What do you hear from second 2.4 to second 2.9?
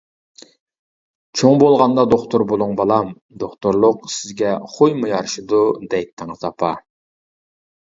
بولۇڭ